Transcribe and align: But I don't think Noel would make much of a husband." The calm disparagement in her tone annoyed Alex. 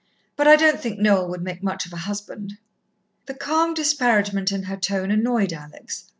But 0.35 0.47
I 0.47 0.55
don't 0.55 0.79
think 0.81 0.97
Noel 0.97 1.29
would 1.29 1.43
make 1.43 1.61
much 1.61 1.85
of 1.85 1.93
a 1.93 1.97
husband." 1.97 2.57
The 3.27 3.35
calm 3.35 3.75
disparagement 3.75 4.51
in 4.51 4.63
her 4.63 4.75
tone 4.77 5.11
annoyed 5.11 5.53
Alex. 5.53 6.05